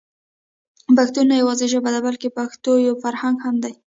پښتو 0.97 1.19
نه 1.29 1.35
يوازې 1.41 1.65
ژبه 1.73 1.89
ده 1.95 1.99
بلکې 2.07 2.35
پښتو 2.37 2.71
يو 2.87 2.93
فرهنګ 3.03 3.37
هم 3.45 3.55
دی. 3.63 3.73